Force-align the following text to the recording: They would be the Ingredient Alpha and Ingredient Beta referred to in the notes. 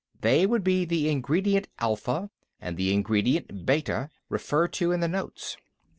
They 0.21 0.47
would 0.47 0.63
be 0.63 0.83
the 0.83 1.09
Ingredient 1.09 1.67
Alpha 1.77 2.31
and 2.59 2.79
Ingredient 2.79 3.67
Beta 3.67 4.09
referred 4.29 4.73
to 4.73 4.91
in 4.91 4.99
the 4.99 5.07
notes. 5.07 5.57